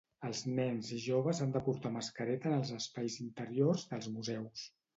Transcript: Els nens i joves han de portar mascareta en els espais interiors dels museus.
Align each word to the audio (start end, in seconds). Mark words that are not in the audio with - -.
Els 0.27 0.39
nens 0.59 0.87
i 0.95 0.97
joves 1.03 1.41
han 1.45 1.53
de 1.59 1.61
portar 1.67 1.93
mascareta 1.99 2.51
en 2.55 2.57
els 2.63 2.73
espais 2.81 3.21
interiors 3.27 3.87
dels 3.95 4.13
museus. 4.19 4.69